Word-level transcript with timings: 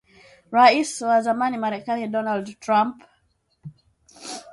Rais 0.51 1.01
wa 1.01 1.21
zamani 1.21 1.57
Marekani 1.57 2.07
Donald 2.07 2.47
Trump 2.59 3.03